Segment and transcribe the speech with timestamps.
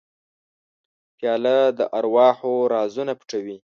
[1.17, 3.57] پیاله د ارواحو رازونه پټوي.